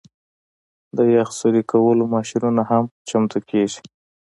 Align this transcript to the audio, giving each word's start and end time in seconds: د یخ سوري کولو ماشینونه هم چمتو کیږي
د 0.97 0.97
یخ 1.15 1.29
سوري 1.39 1.63
کولو 1.71 2.03
ماشینونه 2.15 2.61
هم 2.71 2.83
چمتو 3.09 3.39
کیږي 3.49 3.81